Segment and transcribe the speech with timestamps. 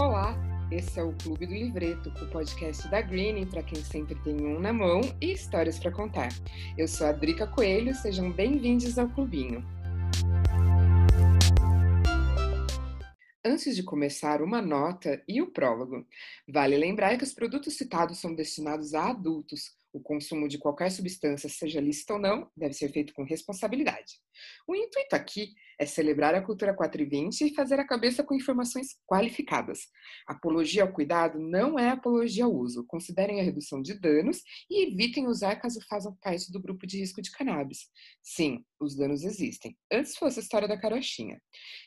[0.00, 0.34] Olá,
[0.72, 4.58] esse é o Clube do Livreto, o podcast da Greening para quem sempre tem um
[4.58, 6.30] na mão e histórias para contar.
[6.78, 9.62] Eu sou a Drica Coelho, sejam bem-vindos ao clubinho.
[13.44, 16.06] Antes de começar, uma nota e o prólogo.
[16.48, 19.76] Vale lembrar que os produtos citados são destinados a adultos.
[19.92, 24.14] O consumo de qualquer substância, seja lícito ou não, deve ser feito com responsabilidade.
[24.66, 29.80] O intuito aqui é celebrar a cultura 420 e fazer a cabeça com informações qualificadas.
[30.26, 32.84] Apologia ao cuidado não é apologia ao uso.
[32.86, 37.22] Considerem a redução de danos e evitem usar caso façam parte do grupo de risco
[37.22, 37.88] de cannabis.
[38.22, 39.74] Sim, os danos existem.
[39.90, 41.40] Antes fosse a história da carochinha.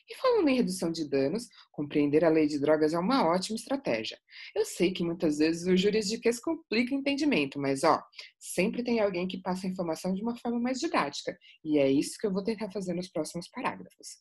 [0.10, 4.18] E falando em redução de danos, compreender a lei de drogas é uma ótima estratégia.
[4.56, 8.02] Eu sei que muitas vezes o juridiquês complica o entendimento, mas ó,
[8.40, 11.38] sempre tem alguém que passa a informação de uma forma mais didática.
[11.64, 14.18] E é isso que eu vou tentar fazer nos próximos parágrafos.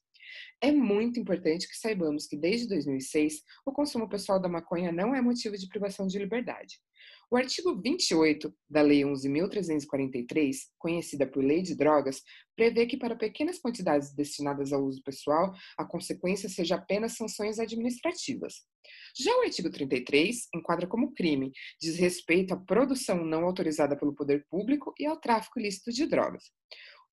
[0.60, 5.20] É muito importante que saibamos que desde 2006 o consumo pessoal da maconha não é
[5.20, 6.78] motivo de privação de liberdade.
[7.30, 12.22] O artigo 28 da Lei 11.343, conhecida por Lei de Drogas,
[12.54, 18.56] prevê que para pequenas quantidades destinadas ao uso pessoal, a consequência seja apenas sanções administrativas.
[19.16, 24.92] Já o artigo 33 enquadra como crime desrespeito à produção não autorizada pelo poder público
[24.98, 26.44] e ao tráfico ilícito de drogas.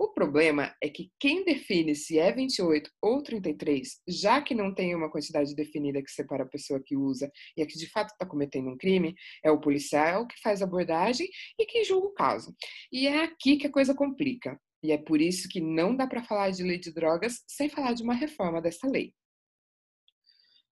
[0.02, 4.96] O problema é que quem define se é 28 ou 33, já que não tem
[4.96, 8.26] uma quantidade definida que separa a pessoa que usa e a que de fato está
[8.26, 11.28] cometendo um crime, é o policial que faz a abordagem
[11.60, 12.56] e quem julga o caso.
[12.90, 14.58] E é aqui que a coisa complica.
[14.82, 17.92] E é por isso que não dá para falar de lei de drogas sem falar
[17.92, 19.14] de uma reforma dessa lei.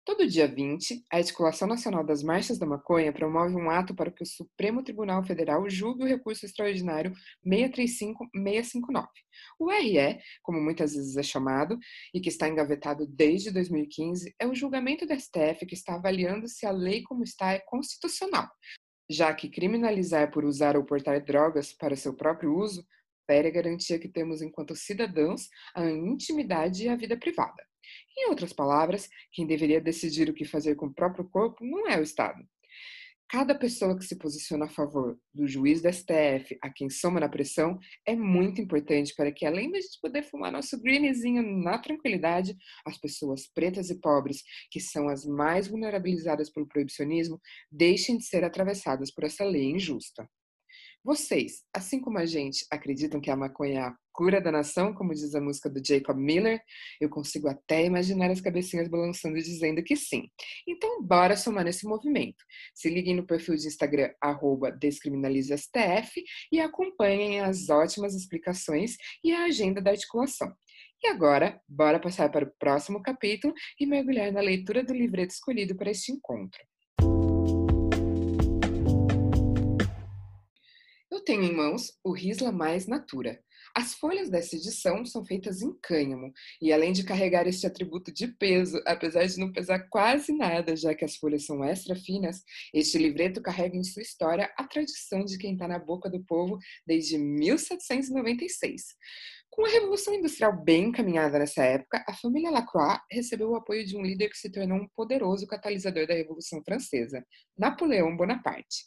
[0.05, 4.21] Todo dia 20, a Articulação Nacional das Marchas da Maconha promove um ato para que
[4.21, 7.13] o Supremo Tribunal Federal julgue o recurso extraordinário
[7.45, 9.07] 635-659.
[9.57, 11.79] O RE, como muitas vezes é chamado,
[12.13, 16.65] e que está engavetado desde 2015, é o julgamento do STF que está avaliando se
[16.65, 18.49] a lei como está é constitucional,
[19.09, 22.85] já que criminalizar por usar ou portar drogas para seu próprio uso
[23.25, 27.63] fere a garantia que temos enquanto cidadãos a intimidade e a vida privada.
[28.17, 31.99] Em outras palavras, quem deveria decidir o que fazer com o próprio corpo não é
[31.99, 32.43] o Estado.
[33.33, 37.27] Cada pessoa que se posiciona a favor do juiz da STF, a quem soma na
[37.27, 41.79] pressão, é muito importante para que, além de a gente poder fumar nosso greenzinho na
[41.79, 47.41] tranquilidade, as pessoas pretas e pobres, que são as mais vulnerabilizadas pelo proibicionismo,
[47.71, 50.29] deixem de ser atravessadas por essa lei injusta.
[51.03, 55.13] Vocês, assim como a gente, acreditam que a maconha é a cura da nação, como
[55.13, 56.61] diz a música do Jacob Miller?
[57.01, 60.29] Eu consigo até imaginar as cabecinhas balançando dizendo que sim.
[60.65, 62.41] Então, bora somar nesse movimento.
[62.73, 64.11] Se liguem no perfil de Instagram,
[64.79, 70.55] descriminalizastf, e acompanhem as ótimas explicações e a agenda da articulação.
[71.03, 75.75] E agora, bora passar para o próximo capítulo e mergulhar na leitura do livreto escolhido
[75.75, 76.61] para este encontro.
[81.23, 83.39] Tenho em mãos o Risla Mais Natura.
[83.75, 88.27] As folhas dessa edição são feitas em cânhamo, e além de carregar este atributo de
[88.27, 92.99] peso, apesar de não pesar quase nada, já que as folhas são extra finas, este
[92.99, 97.17] livreto carrega em sua história a tradição de quem está na boca do povo desde
[97.17, 98.83] 1796.
[99.49, 103.95] Com a Revolução Industrial bem encaminhada nessa época, a família Lacroix recebeu o apoio de
[103.95, 107.23] um líder que se tornou um poderoso catalisador da Revolução Francesa,
[107.55, 108.77] Napoleão Bonaparte.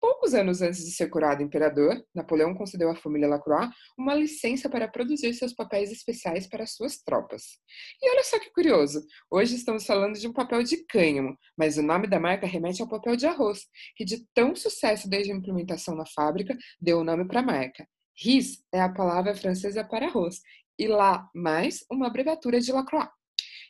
[0.00, 3.68] Poucos anos antes de ser coroado imperador, Napoleão concedeu à família Lacroix
[3.98, 7.58] uma licença para produzir seus papéis especiais para suas tropas.
[8.02, 11.82] E olha só que curioso, hoje estamos falando de um papel de cânhamo, mas o
[11.82, 15.94] nome da marca remete ao papel de arroz, que de tão sucesso desde a implementação
[15.94, 17.86] na fábrica, deu o nome para a marca.
[18.16, 20.40] Ris é a palavra francesa para arroz,
[20.78, 23.10] e lá mais uma abreviatura de Lacroix.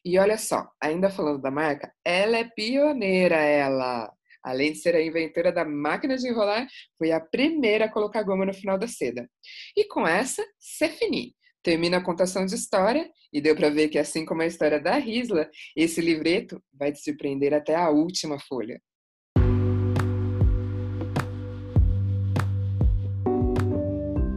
[0.04, 4.12] E olha só, ainda falando da marca, ela é pioneira, ela!
[4.42, 8.46] Além de ser a inventora da máquina de enrolar, foi a primeira a colocar goma
[8.46, 9.28] no final da seda.
[9.76, 11.34] E com essa, c'est fini.
[11.62, 14.96] Termina a contação de história e deu para ver que, assim como a história da
[14.96, 18.80] Risla, esse livreto vai te surpreender até a última folha.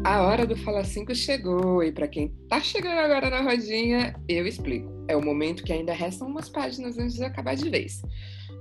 [0.05, 4.45] A hora do Fala 5 chegou e para quem tá chegando agora na rodinha, eu
[4.45, 4.91] explico.
[5.07, 8.01] É o momento que ainda restam umas páginas antes de acabar de vez.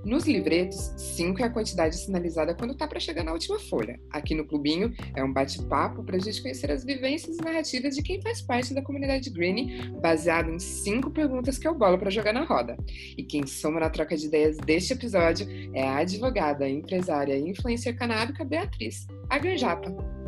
[0.03, 3.97] Nos livretos, 5 é a quantidade sinalizada quando tá para chegar na última folha.
[4.09, 8.03] Aqui no clubinho é um bate-papo para a gente conhecer as vivências e narrativas de
[8.03, 12.33] quem faz parte da comunidade Green, baseado em cinco perguntas que eu bolo para jogar
[12.33, 12.75] na roda.
[13.17, 17.95] E quem soma na troca de ideias deste episódio é a advogada, empresária e influencer
[17.97, 20.22] canábica Beatriz, a Ganjapa.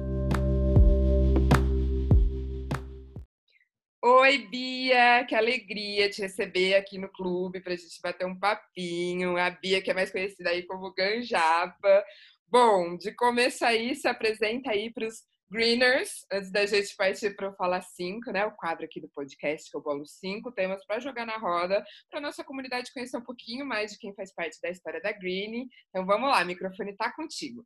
[4.07, 9.35] Oi, Bia, que alegria te receber aqui no clube para a gente bater um papinho.
[9.35, 12.05] A Bia, que é mais conhecida aí como Ganjapa.
[12.47, 17.49] Bom, de começo aí, se apresenta aí para os Greeners, antes da gente partir para
[17.49, 18.45] o Fala 5, né?
[18.45, 22.21] O quadro aqui do podcast, que eu bolo cinco temas para jogar na roda, para
[22.21, 25.67] nossa comunidade conhecer um pouquinho mais de quem faz parte da história da Green.
[25.89, 27.65] Então vamos lá, o microfone está contigo.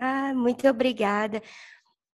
[0.00, 1.40] Ah, muito obrigada.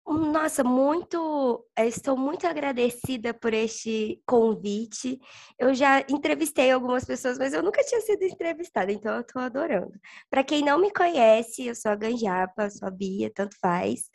[0.10, 5.20] Nossa, muito, eh, estou muito agradecida por este convite.
[5.60, 9.92] Eu já entrevistei algumas pessoas, mas eu nunca tinha sido entrevistada, então eu estou adorando.
[10.30, 14.10] Para quem não me conhece, eu sou a Ganjapa, sou a Bia, tanto faz,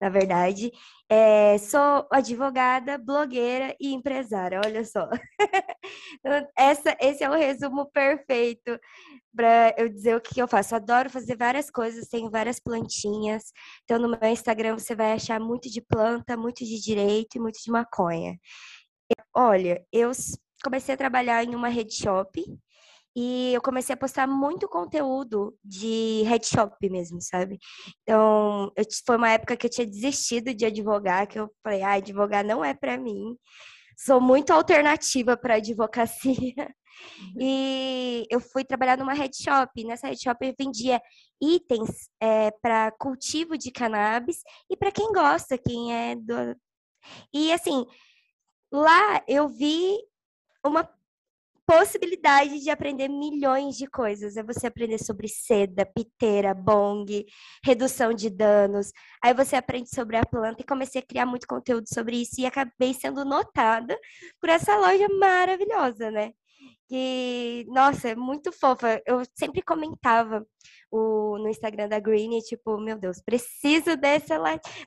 [0.00, 0.70] na verdade.
[1.08, 5.08] É, sou advogada, blogueira e empresária, olha só.
[6.56, 8.78] Essa, esse é o resumo perfeito
[9.34, 10.74] para eu dizer o que eu faço.
[10.74, 13.44] Adoro fazer várias coisas, tenho várias plantinhas.
[13.84, 17.58] Então, no meu Instagram você vai achar muito de planta, muito de direito e muito
[17.62, 18.36] de maconha.
[19.34, 20.10] Olha, eu
[20.62, 22.44] comecei a trabalhar em uma rede shop
[23.16, 27.58] e eu comecei a postar muito conteúdo de headshop mesmo, sabe?
[28.02, 31.92] Então, eu, foi uma época que eu tinha desistido de advogar, que eu falei, ah,
[31.94, 33.36] advogar não é para mim.
[33.96, 36.54] Sou muito alternativa para advocacia.
[37.40, 39.84] E eu fui trabalhar numa headshop.
[39.84, 41.00] Nessa headshop eu vendia
[41.40, 44.38] itens é, para cultivo de cannabis
[44.68, 46.56] e para quem gosta, quem é do.
[47.32, 47.86] E assim,
[48.72, 49.96] lá eu vi
[50.64, 50.90] uma
[51.68, 54.38] possibilidade de aprender milhões de coisas.
[54.38, 57.26] É você aprender sobre seda, piteira, bong,
[57.62, 58.90] redução de danos.
[59.22, 62.46] Aí você aprende sobre a planta e comecei a criar muito conteúdo sobre isso e
[62.46, 63.98] acabei sendo notada
[64.40, 66.32] por essa loja maravilhosa, né?
[66.88, 69.02] Que, nossa, é muito fofa.
[69.06, 70.46] Eu sempre comentava
[70.90, 74.38] o, no Instagram da Green, tipo, meu Deus, preciso dessa,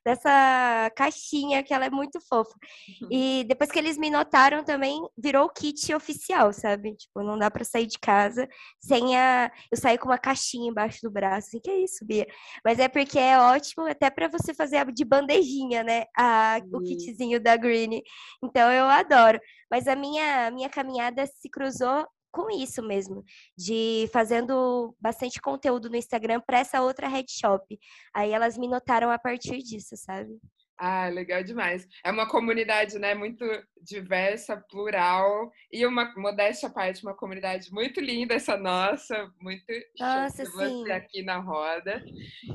[0.06, 2.54] dessa caixinha, que ela é muito fofa.
[3.02, 3.08] Uhum.
[3.12, 6.96] E depois que eles me notaram também, virou o kit oficial, sabe?
[6.96, 8.48] Tipo, não dá para sair de casa
[8.80, 9.52] sem a.
[9.72, 11.50] Eu sair com uma caixinha embaixo do braço.
[11.50, 12.28] Assim, que é isso, Bia?
[12.64, 16.06] Mas é porque é ótimo até para você fazer de bandejinha, né?
[16.18, 18.02] A, o kitzinho da Green.
[18.44, 19.40] Então eu adoro.
[19.70, 23.24] Mas a minha, minha caminhada se cruzou com isso mesmo,
[23.58, 27.80] de fazendo bastante conteúdo no Instagram para essa outra head shop.
[28.14, 30.40] Aí elas me notaram a partir disso, sabe?
[30.84, 31.88] Ah, legal demais.
[32.04, 33.46] É uma comunidade, né, muito
[33.84, 39.64] diversa, plural e uma modéstia à parte, uma comunidade muito linda essa nossa, muito
[40.00, 42.04] nossa, você aqui na roda.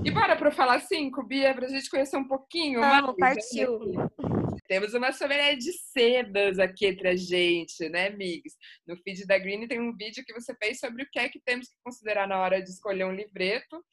[0.05, 2.81] E bora para falar cinco, Bia, para a gente conhecer um pouquinho.
[2.81, 3.79] Vamos, partiu.
[4.69, 8.55] Temos uma sommelier de sedas aqui entre a gente, né, Migs?
[8.87, 11.41] No feed da Green tem um vídeo que você fez sobre o que é que
[11.41, 13.85] temos que considerar na hora de escolher um livreto.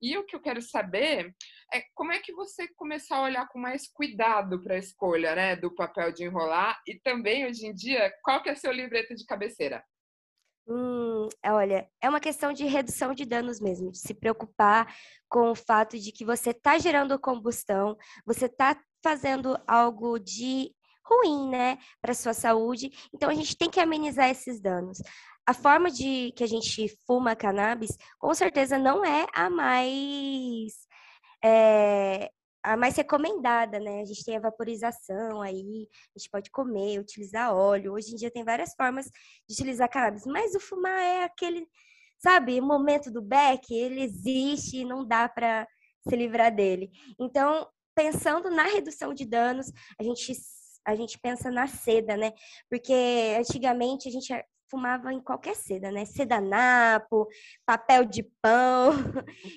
[0.00, 1.34] E o que eu quero saber
[1.72, 5.56] é como é que você começar a olhar com mais cuidado para a escolha, né,
[5.56, 9.24] do papel de enrolar e também hoje em dia, qual que é seu livreto de
[9.26, 9.84] cabeceira?
[10.72, 14.94] Hum, olha, é uma questão de redução de danos mesmo, de se preocupar
[15.28, 20.74] com o fato de que você está gerando combustão, você está fazendo algo de
[21.04, 22.90] ruim, né, para sua saúde.
[23.12, 25.02] Então a gente tem que amenizar esses danos.
[25.46, 30.72] A forma de que a gente fuma cannabis, com certeza não é a mais
[31.44, 32.30] é,
[32.62, 34.02] a mais recomendada, né?
[34.02, 37.94] A gente tem a vaporização aí, a gente pode comer, utilizar óleo.
[37.94, 39.06] Hoje em dia tem várias formas
[39.48, 41.66] de utilizar cannabis, mas o fumar é aquele,
[42.18, 45.66] sabe, momento do beck, ele existe e não dá para
[46.08, 46.90] se livrar dele.
[47.18, 47.66] Então,
[48.00, 50.32] pensando na redução de danos, a gente
[50.82, 52.32] a gente pensa na seda, né?
[52.70, 54.32] Porque antigamente a gente
[54.70, 56.04] fumava em qualquer seda, né?
[56.04, 57.26] Seda napo,
[57.66, 58.92] papel de pão.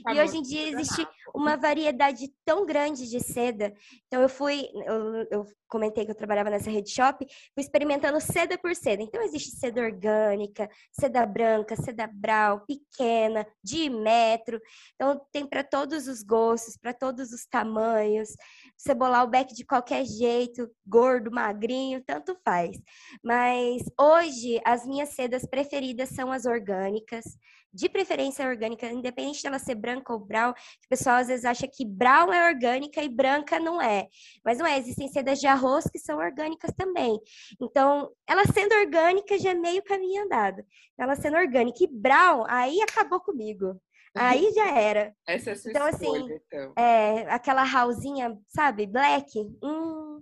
[0.09, 3.73] E hoje em dia existe uma variedade tão grande de seda.
[4.07, 8.57] Então eu fui, eu, eu comentei que eu trabalhava nessa rede shop, fui experimentando seda
[8.59, 9.01] por seda.
[9.01, 14.61] Então existe seda orgânica, seda branca, seda brau, pequena, de metro.
[14.93, 18.35] Então tem para todos os gostos, para todos os tamanhos.
[18.77, 22.77] Você bolar o beck de qualquer jeito, gordo, magrinho, tanto faz.
[23.23, 27.25] Mas hoje as minhas sedas preferidas são as orgânicas
[27.73, 31.83] de preferência orgânica, independente dela ser branca ou brown, o pessoal às vezes acha que
[31.83, 34.07] brown é orgânica e branca não é.
[34.45, 37.19] Mas não é, existem sedas de arroz que são orgânicas também.
[37.59, 40.63] Então, ela sendo orgânica já é meio caminho andado.
[40.97, 43.75] Ela sendo orgânica e brown, aí acabou comigo.
[44.15, 45.15] Aí já era.
[45.25, 46.73] Essa é a sua então, assim, escolha, assim, então.
[46.77, 50.21] É, aquela rauzinha, sabe, black, hum,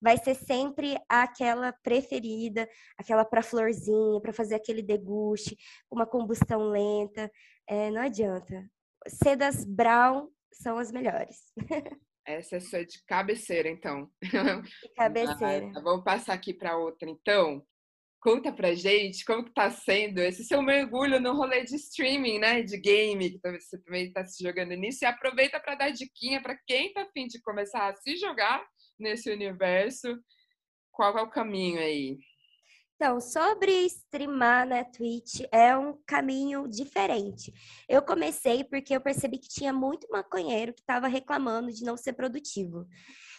[0.00, 5.56] vai ser sempre aquela preferida, aquela para florzinha, para fazer aquele deguste,
[5.90, 7.30] uma combustão lenta.
[7.68, 8.64] É, não adianta.
[9.06, 11.52] Sedas brown são as melhores.
[12.26, 14.10] Essa é sua de cabeceira, então.
[14.22, 14.30] De
[14.94, 15.72] cabeceira.
[15.82, 17.64] vamos passar aqui para outra, então.
[18.20, 22.62] Conta pra gente como que tá sendo esse seu mergulho no rolê de streaming, né?
[22.62, 25.04] De game, que você também está se jogando nisso.
[25.04, 28.62] E aproveita para dar diquinha para quem tá afim de começar a se jogar
[28.98, 30.18] nesse universo.
[30.90, 32.18] Qual é o caminho aí?
[33.00, 37.52] Então, sobre streamar na Twitch é um caminho diferente.
[37.88, 42.14] Eu comecei porque eu percebi que tinha muito maconheiro que estava reclamando de não ser
[42.14, 42.88] produtivo.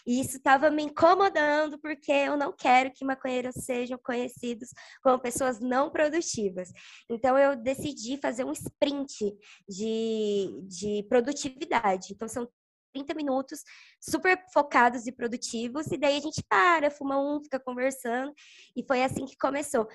[0.06, 4.70] E isso estava me incomodando porque eu não quero que maconheiros sejam conhecidos
[5.02, 6.72] como pessoas não produtivas.
[7.08, 9.36] Então eu decidi fazer um sprint
[9.68, 12.14] de, de produtividade.
[12.14, 12.48] Então são
[12.92, 13.62] 30 minutos
[14.00, 18.32] super focados e produtivos, e daí a gente para, fuma um, fica conversando,
[18.76, 19.88] e foi assim que começou.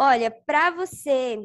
[0.00, 1.36] Olha, para você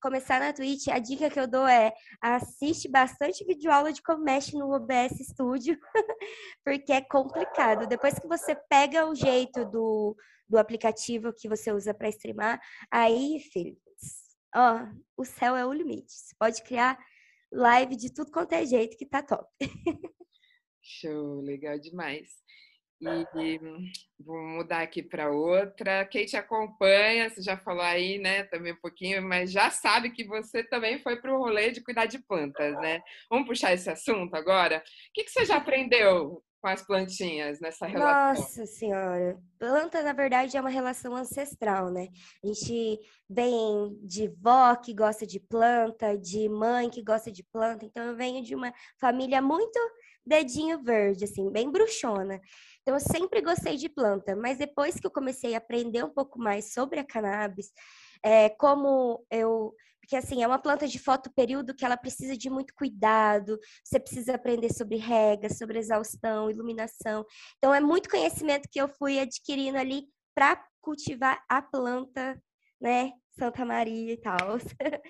[0.00, 4.56] começar na Twitch, a dica que eu dou é assiste bastante videoaula de como mexe
[4.56, 5.76] no OBS Studio,
[6.64, 7.84] porque é complicado.
[7.88, 10.16] Depois que você pega o jeito do,
[10.48, 12.60] do aplicativo que você usa para streamar,
[12.92, 13.76] aí, filhos,
[14.54, 14.86] ó,
[15.16, 16.12] o céu é o limite.
[16.12, 16.96] Você pode criar
[17.50, 19.48] live de tudo quanto é jeito que tá top.
[20.86, 22.30] Show, legal demais.
[23.02, 23.58] E
[24.18, 26.06] vou mudar aqui para outra.
[26.06, 30.24] Quem te acompanha, você já falou aí, né, também um pouquinho, mas já sabe que
[30.24, 33.02] você também foi para o rolê de cuidar de plantas, né?
[33.28, 34.78] Vamos puxar esse assunto agora?
[34.78, 38.42] O que, que você já aprendeu com as plantinhas nessa relação?
[38.42, 39.38] Nossa Senhora!
[39.58, 42.08] Planta, na verdade, é uma relação ancestral, né?
[42.42, 47.84] A gente vem de vó que gosta de planta, de mãe que gosta de planta,
[47.84, 49.78] então eu venho de uma família muito
[50.26, 52.40] dedinho verde, assim, bem bruxona.
[52.82, 56.38] Então, eu sempre gostei de planta, mas depois que eu comecei a aprender um pouco
[56.38, 57.72] mais sobre a cannabis,
[58.24, 59.74] é, como eu.
[60.00, 64.36] Porque, assim, é uma planta de fotoperíodo que ela precisa de muito cuidado, você precisa
[64.36, 67.24] aprender sobre regras, sobre exaustão, iluminação.
[67.58, 72.40] Então, é muito conhecimento que eu fui adquirindo ali para cultivar a planta,
[72.80, 73.12] né?
[73.36, 74.58] Santa Maria e tal.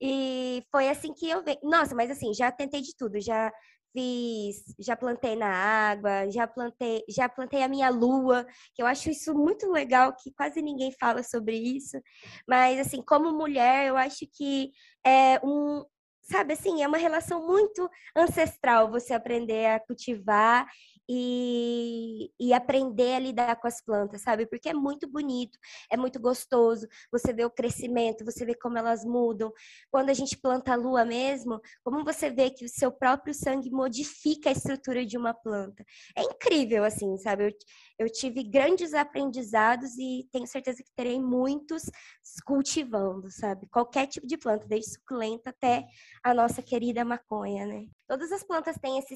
[0.00, 1.42] e foi assim que eu.
[1.62, 3.52] Nossa, mas assim, já tentei de tudo, já
[3.96, 9.08] fiz, já plantei na água, já plantei, já plantei a minha lua, que eu acho
[9.08, 11.98] isso muito legal, que quase ninguém fala sobre isso.
[12.46, 14.70] Mas assim, como mulher, eu acho que
[15.04, 15.82] é um,
[16.28, 20.66] sabe assim, é uma relação muito ancestral você aprender a cultivar
[21.08, 24.46] e, e aprender a lidar com as plantas, sabe?
[24.46, 25.56] Porque é muito bonito,
[25.90, 26.86] é muito gostoso.
[27.12, 29.52] Você vê o crescimento, você vê como elas mudam.
[29.90, 33.70] Quando a gente planta a lua mesmo, como você vê que o seu próprio sangue
[33.70, 35.84] modifica a estrutura de uma planta.
[36.16, 37.46] É incrível, assim, sabe?
[37.46, 41.84] Eu, eu tive grandes aprendizados e tenho certeza que terei muitos
[42.44, 43.68] cultivando, sabe?
[43.68, 45.86] Qualquer tipo de planta, desde suculenta até
[46.26, 47.86] a nossa querida maconha, né?
[48.08, 49.14] Todas as plantas têm esse,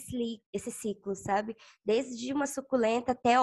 [0.53, 1.57] esse ciclo, sabe?
[1.85, 3.37] Desde uma suculenta até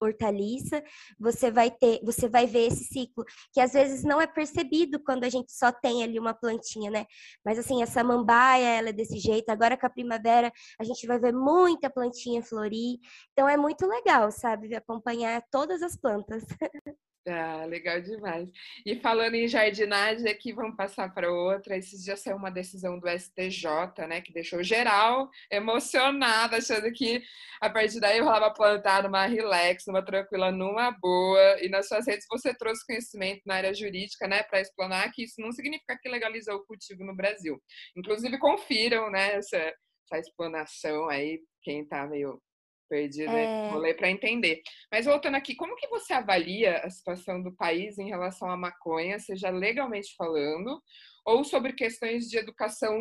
[0.00, 0.82] hortaliça,
[1.18, 5.22] você vai ter, você vai ver esse ciclo, que às vezes não é percebido quando
[5.22, 7.06] a gente só tem ali uma plantinha, né?
[7.44, 9.48] Mas assim, a samambaia, ela é desse jeito.
[9.50, 12.98] Agora com a primavera, a gente vai ver muita plantinha florir.
[13.32, 14.74] Então é muito legal, sabe?
[14.74, 16.42] Acompanhar todas as plantas.
[17.26, 18.50] Ah, legal demais.
[18.84, 21.74] E falando em jardinagem, aqui vamos passar para outra.
[21.74, 27.22] Esses dias saiu uma decisão do STJ, né, que deixou geral emocionada, achando que
[27.62, 31.62] a partir daí rolava plantar numa relax, numa tranquila, numa boa.
[31.62, 35.40] E nas suas redes você trouxe conhecimento na área jurídica, né, para explanar que isso
[35.40, 37.58] não significa que legalizou o cultivo no Brasil.
[37.96, 42.38] Inclusive, confiram, né, essa, essa explanação aí, quem está meio
[42.88, 43.70] perdido é...
[43.70, 44.62] rolê para entender.
[44.90, 49.18] Mas voltando aqui, como que você avalia a situação do país em relação à maconha,
[49.18, 50.80] seja legalmente falando,
[51.24, 52.98] ou sobre questões de educação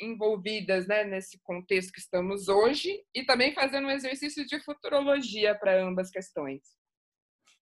[0.00, 5.82] envolvidas né, nesse contexto que estamos hoje, e também fazendo um exercício de futurologia para
[5.82, 6.79] ambas questões?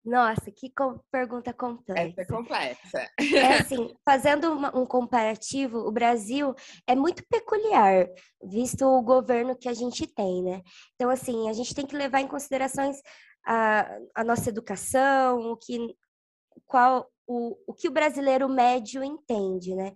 [0.04, 2.02] Nossa, que com pergunta complexa.
[2.10, 3.12] Essa é complexa.
[3.20, 6.56] É assim, fazendo uma, um comparativo, o Brasil
[6.88, 8.08] é muito peculiar,
[8.44, 10.62] visto o governo que a gente tem, né?
[10.96, 12.98] Então, assim, a gente tem que levar em considerações
[13.46, 15.96] a, a nossa educação, o que,
[16.66, 19.94] qual, o, o que o brasileiro médio entende, né?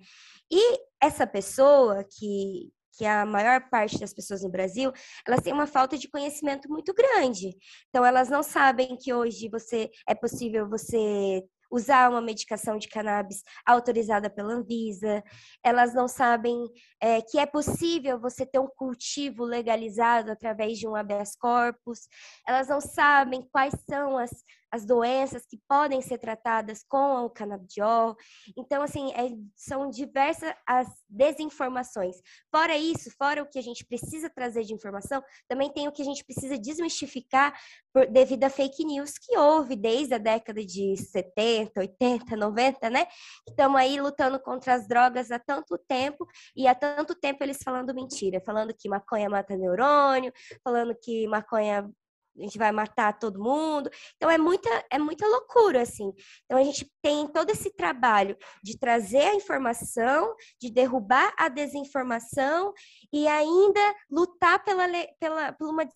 [0.51, 4.91] E essa pessoa que, que a maior parte das pessoas no Brasil,
[5.27, 7.55] elas têm uma falta de conhecimento muito grande.
[7.89, 13.43] Então, elas não sabem que hoje você é possível você usar uma medicação de cannabis
[13.65, 15.23] autorizada pela Anvisa,
[15.63, 16.57] elas não sabem
[17.01, 22.07] é, que é possível você ter um cultivo legalizado através de um habeas corpus,
[22.47, 24.31] elas não sabem quais são as,
[24.75, 28.15] as doenças que podem ser tratadas com o canabidiol.
[28.57, 32.17] Então, assim, é, são diversas as desinformações.
[32.51, 36.01] Fora isso, fora o que a gente precisa trazer de informação, também tem o que
[36.01, 37.57] a gente precisa desmistificar
[37.93, 43.07] por, devido a fake news que houve desde a década de 70, 80, 90, né?
[43.47, 47.95] Estamos aí lutando contra as drogas há tanto tempo e há tanto tempo eles falando
[47.95, 51.89] mentira, falando que maconha mata neurônio, falando que maconha
[52.37, 53.89] a gente vai matar todo mundo.
[54.15, 56.11] Então é muita, é muita loucura, assim.
[56.45, 62.73] Então a gente tem todo esse trabalho de trazer a informação, de derrubar a desinformação
[63.11, 64.87] e ainda lutar pela,
[65.19, 65.87] pela, por uma,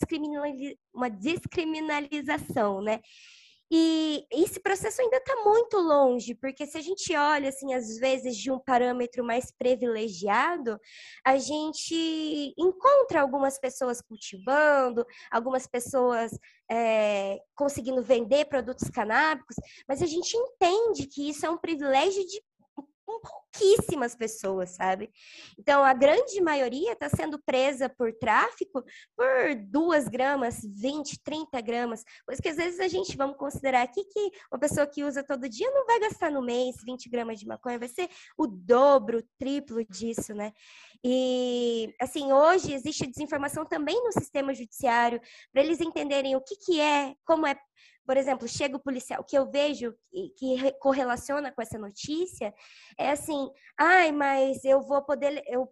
[0.94, 3.00] uma descriminalização, né?
[3.72, 8.36] E esse processo ainda está muito longe, porque se a gente olha, assim, às vezes,
[8.36, 10.80] de um parâmetro mais privilegiado,
[11.24, 16.32] a gente encontra algumas pessoas cultivando, algumas pessoas
[16.72, 19.56] é, conseguindo vender produtos canábicos,
[19.88, 22.42] mas a gente entende que isso é um privilégio de
[23.10, 25.10] com pouquíssimas pessoas, sabe?
[25.58, 28.84] Então, a grande maioria está sendo presa por tráfico
[29.16, 34.04] por 2 gramas, 20, 30 gramas, pois que às vezes a gente, vamos considerar aqui
[34.06, 37.48] que uma pessoa que usa todo dia não vai gastar no mês 20 gramas de
[37.48, 40.52] maconha, vai ser o dobro, o triplo disso, né?
[41.04, 46.80] E, assim, hoje existe desinformação também no sistema judiciário, para eles entenderem o que, que
[46.80, 47.56] é, como é
[48.10, 49.94] por exemplo, chega o policial, o que eu vejo
[50.36, 52.52] que correlaciona com essa notícia
[52.98, 55.72] é assim, ai, mas eu vou poder, eu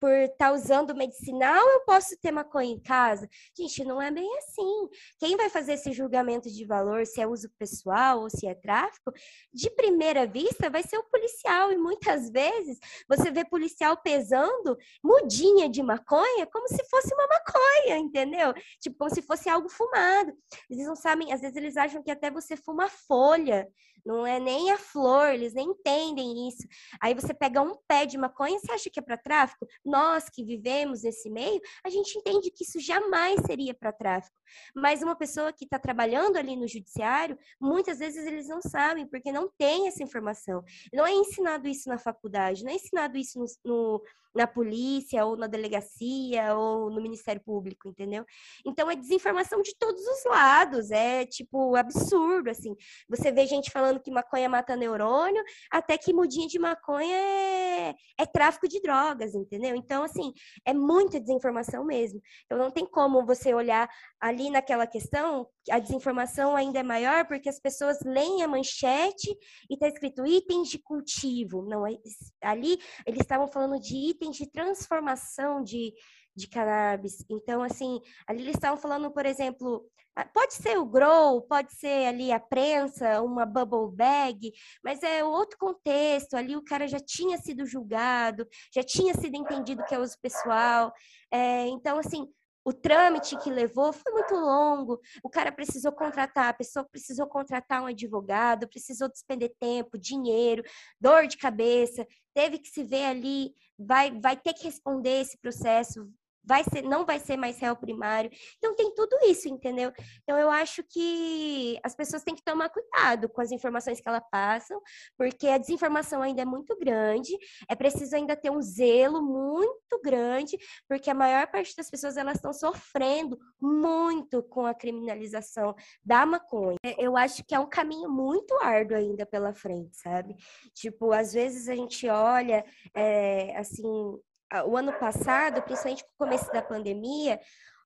[0.00, 3.28] por estar tá usando medicinal, eu posso ter maconha em casa.
[3.56, 4.88] Gente, não é bem assim.
[5.18, 9.12] Quem vai fazer esse julgamento de valor, se é uso pessoal ou se é tráfico,
[9.52, 11.70] de primeira vista vai ser o policial.
[11.70, 17.98] E muitas vezes você vê policial pesando mudinha de maconha como se fosse uma maconha,
[17.98, 18.54] entendeu?
[18.80, 20.32] Tipo, como se fosse algo fumado.
[20.70, 23.68] Eles não sabem, às vezes eles acham que até você fuma folha
[24.04, 26.66] não é nem a flor, eles nem entendem isso.
[27.00, 29.66] Aí você pega um pé de maconha, você acha que é para tráfico?
[29.84, 34.36] Nós que vivemos nesse meio, a gente entende que isso jamais seria para tráfico.
[34.74, 39.32] Mas uma pessoa que está trabalhando ali no judiciário, muitas vezes eles não sabem, porque
[39.32, 40.62] não tem essa informação.
[40.92, 44.02] Não é ensinado isso na faculdade, não é ensinado isso no, no
[44.34, 48.24] na polícia, ou na delegacia, ou no Ministério Público, entendeu?
[48.64, 52.74] Então é desinformação de todos os lados, é tipo absurdo, assim.
[53.08, 58.26] Você vê gente falando que maconha mata neurônio, até que mudinha de maconha é, é
[58.26, 59.74] tráfico de drogas, entendeu?
[59.74, 60.32] Então, assim,
[60.64, 62.20] é muita desinformação mesmo.
[62.46, 63.88] Então não tem como você olhar
[64.20, 69.30] ali naquela questão, a desinformação ainda é maior porque as pessoas leem a manchete
[69.68, 71.62] e está escrito itens de cultivo.
[71.62, 71.96] Não, é,
[72.42, 75.94] ali eles estavam falando de itens de transformação de,
[76.36, 77.24] de cannabis.
[77.28, 82.06] Então, assim, ali eles estavam falando, por exemplo, ah, pode ser o grow, pode ser
[82.06, 84.52] ali a prensa, uma bubble bag,
[84.84, 86.34] mas é outro contexto.
[86.34, 90.92] Ali o cara já tinha sido julgado, já tinha sido entendido que é uso pessoal.
[91.32, 92.26] É, então, assim,
[92.64, 95.00] o trâmite que levou foi muito longo.
[95.22, 100.62] O cara precisou contratar, a pessoa precisou contratar um advogado, precisou despender tempo, dinheiro,
[101.00, 106.08] dor de cabeça, teve que se ver ali, vai, vai ter que responder esse processo,
[106.42, 108.30] vai ser, não vai ser mais réu primário.
[108.58, 109.92] Então tem tudo isso, entendeu?
[110.22, 114.22] Então eu acho que as pessoas têm que tomar cuidado com as informações que elas
[114.30, 114.80] passam,
[115.16, 117.36] porque a desinformação ainda é muito grande,
[117.68, 122.36] é preciso ainda ter um zelo muito grande, porque a maior parte das pessoas elas
[122.36, 125.74] estão sofrendo muito com a criminalização
[126.04, 126.76] da maconha.
[126.84, 130.36] É, eu acho que é um caminho muito árduo ainda pela frente, sabe?
[130.74, 134.18] Tipo, às vezes a gente olha, é, assim,
[134.66, 137.40] o ano passado, principalmente com o começo da pandemia,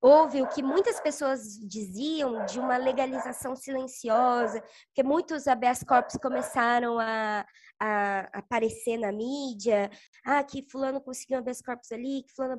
[0.05, 6.99] houve o que muitas pessoas diziam de uma legalização silenciosa, porque muitos habeas corpus começaram
[6.99, 7.47] a,
[7.81, 9.91] a aparecer na mídia,
[10.25, 12.59] ah, que fulano conseguiu um habeas corpus ali, que fulano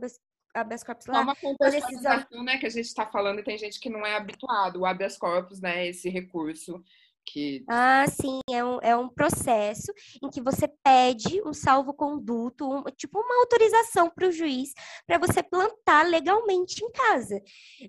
[0.55, 1.13] habeas corpus lá.
[1.13, 4.15] Só uma contextualização, né, que a gente está falando e tem gente que não é
[4.15, 6.83] habituado, o habeas corpus, né, esse recurso
[7.25, 7.63] que...
[7.67, 13.19] Ah, sim, é um, é um processo em que você pede um salvo-conduto, um, tipo
[13.19, 14.73] uma autorização para o juiz
[15.07, 17.41] para você plantar legalmente em casa.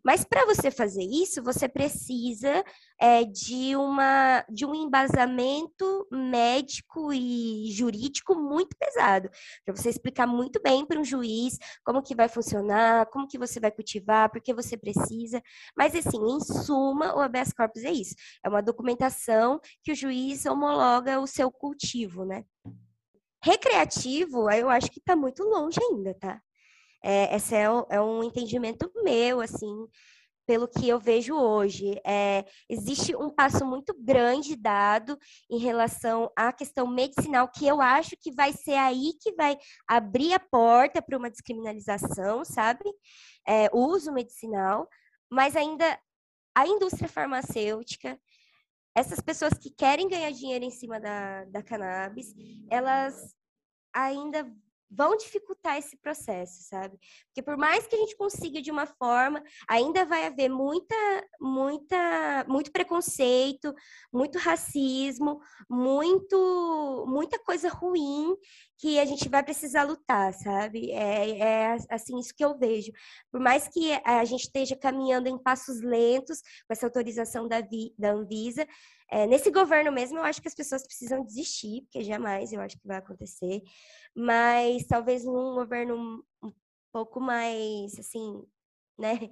[0.04, 2.64] Mas para você fazer isso, você precisa
[3.00, 9.28] é, de, uma, de um embasamento médico e jurídico muito pesado,
[9.64, 13.60] para você explicar muito bem para um juiz como que vai funcionar, como que você
[13.60, 15.42] vai cultivar, por que você precisa.
[15.76, 20.46] Mas, assim, em suma, o habeas corpus é isso, é uma documentação que o juiz
[20.46, 22.44] homologa o seu cultivo, né?
[23.42, 26.40] Recreativo, eu acho que está muito longe ainda, tá?
[27.04, 29.86] É, esse é, é um entendimento meu, assim,
[30.46, 32.00] pelo que eu vejo hoje.
[32.06, 35.18] É, existe um passo muito grande dado
[35.50, 40.32] em relação à questão medicinal, que eu acho que vai ser aí que vai abrir
[40.32, 42.84] a porta para uma descriminalização, sabe?
[43.46, 44.88] É, o uso medicinal,
[45.30, 45.98] mas ainda
[46.54, 48.18] a indústria farmacêutica,
[48.94, 52.34] essas pessoas que querem ganhar dinheiro em cima da, da cannabis,
[52.70, 53.34] elas
[53.92, 54.50] ainda
[54.90, 56.98] vão dificultar esse processo, sabe?
[57.26, 60.94] Porque por mais que a gente consiga de uma forma, ainda vai haver muita,
[61.40, 63.74] muita, muito preconceito,
[64.12, 68.36] muito racismo, muito, muita coisa ruim
[68.78, 70.90] que a gente vai precisar lutar, sabe?
[70.92, 72.92] É, é assim isso que eu vejo.
[73.30, 77.58] Por mais que a gente esteja caminhando em passos lentos com essa autorização da,
[77.98, 78.66] da Anvisa,
[79.10, 82.76] é, nesse governo mesmo, eu acho que as pessoas precisam desistir, porque jamais eu acho
[82.78, 83.62] que vai acontecer.
[84.14, 86.52] Mas talvez num governo um
[86.92, 88.42] pouco mais, assim,
[88.98, 89.30] né?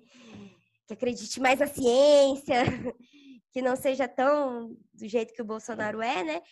[0.86, 2.62] Que acredite mais na ciência,
[3.52, 6.42] que não seja tão do jeito que o Bolsonaro é, né?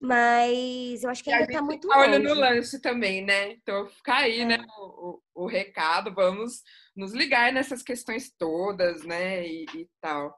[0.00, 3.52] Mas eu acho que ainda está muito tá olho no lance também, né?
[3.52, 4.58] Então ficar aí, né, é.
[4.58, 6.62] né, o, o, o, recado, vamos
[6.94, 10.36] nos ligar nessas questões todas, né, e, e tal.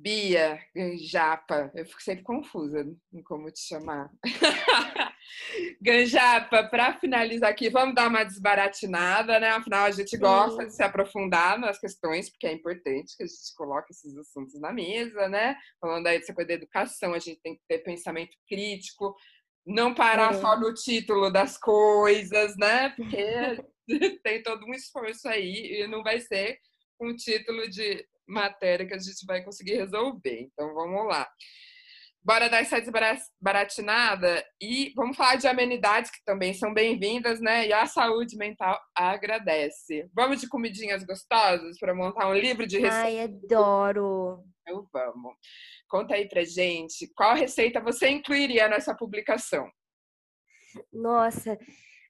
[0.00, 4.10] Bia, Ganjapa, eu fico sempre confusa em como te chamar.
[5.80, 9.48] Ganjapa, para finalizar aqui, vamos dar uma desbaratinada, né?
[9.50, 13.54] Afinal, a gente gosta de se aprofundar nas questões, porque é importante que a gente
[13.56, 15.56] coloque esses assuntos na mesa, né?
[15.80, 19.14] Falando aí dessa coisa da educação, a gente tem que ter pensamento crítico,
[19.66, 20.40] não parar é.
[20.40, 22.88] só no título das coisas, né?
[22.96, 23.62] Porque
[24.22, 26.58] tem todo um esforço aí e não vai ser
[27.00, 30.40] um título de matéria que a gente vai conseguir resolver.
[30.40, 31.28] Então vamos lá.
[32.22, 37.66] Bora dar essa desbaratinada e vamos falar de amenidades que também são bem-vindas, né?
[37.66, 40.06] E a saúde mental agradece.
[40.14, 43.04] Vamos de comidinhas gostosas para montar um livro de receitas?
[43.04, 44.44] Ai, adoro!
[44.60, 45.34] Então vamos.
[45.88, 49.66] Conta aí pra gente, qual receita você incluiria nessa publicação?
[50.92, 51.58] Nossa,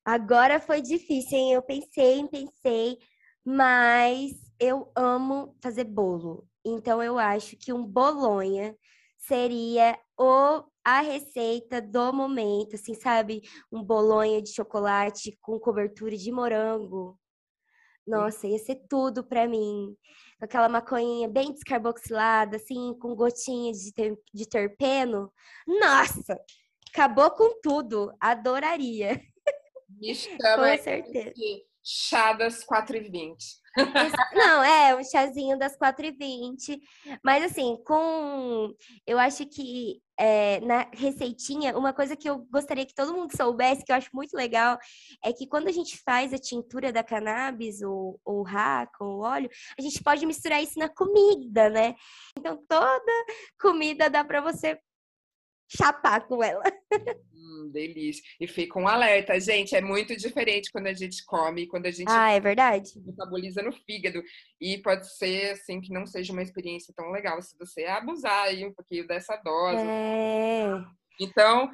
[0.04, 1.52] agora foi difícil, hein?
[1.52, 2.98] Eu pensei, pensei,
[3.46, 6.46] mas eu amo fazer bolo.
[6.64, 8.76] Então eu acho que um bolonha
[9.16, 13.42] seria o a receita do momento, assim, sabe?
[13.70, 17.18] Um bolonha de chocolate com cobertura de morango.
[18.06, 19.94] Nossa, ia ser tudo para mim.
[20.40, 25.30] Aquela maconhinha bem descarboxilada, assim, com gotinhas de, ter, de terpeno.
[25.66, 26.40] Nossa,
[26.92, 28.10] acabou com tudo.
[28.18, 29.20] Adoraria.
[29.88, 31.34] Me chama com certeza.
[31.84, 33.36] chá das 4h20.
[34.34, 36.80] Não, é um chazinho das 4h20.
[37.24, 38.74] Mas assim, com.
[39.06, 43.84] Eu acho que é, na receitinha, uma coisa que eu gostaria que todo mundo soubesse,
[43.84, 44.78] que eu acho muito legal,
[45.24, 49.48] é que quando a gente faz a tintura da cannabis, ou o raco, ou óleo,
[49.78, 51.94] a gente pode misturar isso na comida, né?
[52.38, 53.12] Então toda
[53.58, 54.78] comida dá para você
[55.76, 56.62] chapar com ela.
[57.42, 58.22] Hum, delícia.
[58.38, 62.08] E fica um alerta, gente, é muito diferente quando a gente come, quando a gente
[62.08, 62.92] Ah, é verdade.
[63.04, 64.22] metaboliza no fígado.
[64.60, 68.64] E pode ser assim que não seja uma experiência tão legal se você abusar aí
[68.66, 69.82] um pouquinho dessa dose.
[69.82, 70.68] É.
[71.18, 71.70] Então,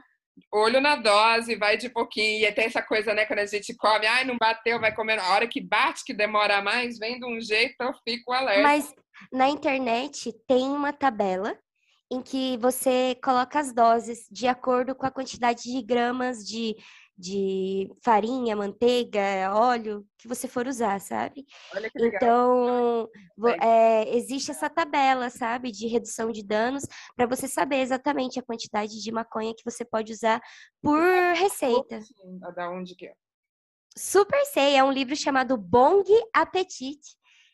[0.52, 2.46] olho na dose, vai de pouquinho.
[2.46, 5.18] E tem essa coisa, né, quando a gente come, ai, não bateu, vai comer.
[5.18, 8.62] A hora que bate, que demora mais, vem de um jeito, eu fico alerta.
[8.62, 8.94] Mas
[9.32, 11.58] na internet tem uma tabela
[12.10, 16.76] em que você coloca as doses de acordo com a quantidade de gramas de,
[17.18, 21.44] de farinha, manteiga, óleo que você for usar, sabe?
[21.96, 23.08] Então,
[23.60, 26.84] é, existe essa tabela, sabe, de redução de danos,
[27.16, 30.40] para você saber exatamente a quantidade de maconha que você pode usar
[30.80, 31.00] por
[31.34, 32.00] receita.
[32.54, 33.14] Da onde que é?
[33.98, 37.00] Super sei, é um livro chamado Bong Appetit.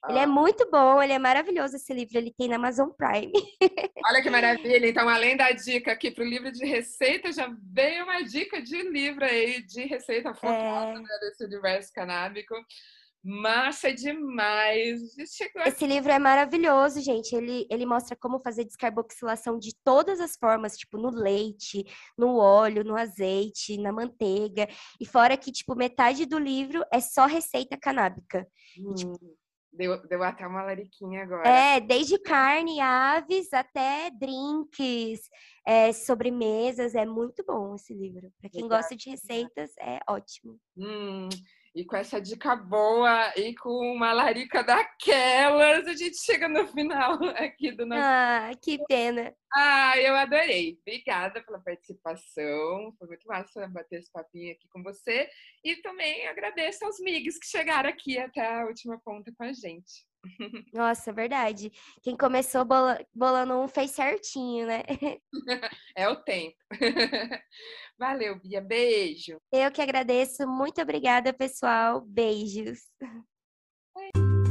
[0.09, 0.27] Ele é ah.
[0.27, 3.33] muito bom, ele é maravilhoso esse livro, ele tem na Amazon Prime.
[4.07, 4.89] Olha que maravilha!
[4.89, 8.83] Então, além da dica aqui para o livro de receita, já veio uma dica de
[8.83, 11.01] livro aí de receita focada é...
[11.01, 12.55] né, desse universo canábico.
[13.25, 15.17] Massa demais!
[15.65, 17.33] Esse livro é maravilhoso, gente.
[17.37, 21.85] Ele, ele mostra como fazer descarboxilação de todas as formas, tipo no leite,
[22.19, 24.67] no óleo, no azeite, na manteiga.
[25.01, 28.45] E fora que, tipo, metade do livro é só receita canábica.
[28.77, 28.95] Hum.
[28.97, 29.17] Tipo,
[29.73, 31.49] Deu, deu até uma lariquinha agora.
[31.49, 35.31] É, desde carne, aves, até drinks,
[35.67, 36.95] é, sobremesas.
[36.95, 38.31] É muito bom esse livro.
[38.39, 38.83] Para quem Exato.
[38.83, 40.59] gosta de receitas, é ótimo.
[40.77, 41.29] Hum,
[41.75, 47.19] e com essa dica boa e com uma larica daquelas, a gente chega no final
[47.37, 48.03] aqui do nosso.
[48.05, 49.35] Ah, que pena.
[49.55, 50.79] Ah, eu adorei.
[50.83, 52.95] Obrigada pela participação.
[52.99, 55.29] Foi muito massa bater esse papinho aqui com você.
[55.65, 60.07] E também agradeço aos migs que chegaram aqui até a última ponta com a gente.
[60.73, 61.71] Nossa, verdade.
[62.03, 64.83] Quem começou bola, bolando um fez certinho, né?
[65.97, 66.57] É o tempo.
[67.99, 68.61] Valeu, Bia.
[68.61, 69.39] Beijo.
[69.53, 70.47] Eu que agradeço.
[70.47, 72.01] Muito obrigada, pessoal.
[72.01, 72.81] Beijos.
[73.97, 74.42] Oi.